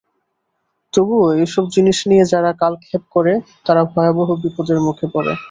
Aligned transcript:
তবুও 0.93 1.27
এইসব 1.35 1.63
জিনিষ 1.75 1.99
নিয়ে 2.09 2.25
যারা 2.25 2.51
কালক্ষেপ 2.61 3.03
করে, 3.11 3.33
তারা 3.65 3.81
ভয়াবহ 3.91 4.29
বিপদের 4.43 4.77
মুখে 4.87 5.07
পড়ে। 5.13 5.33